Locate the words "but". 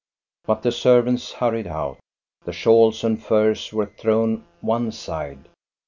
0.45-0.63